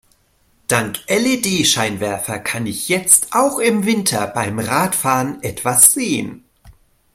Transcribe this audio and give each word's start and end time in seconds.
Dank 0.67 1.03
LED-Scheinwerfer 1.07 2.39
kann 2.39 2.65
ich 2.65 2.89
jetzt 2.89 3.35
auch 3.35 3.59
im 3.59 3.85
Winter 3.85 4.25
beim 4.25 4.57
Radfahren 4.57 5.43
etwas 5.43 5.93
sehen. 5.93 6.43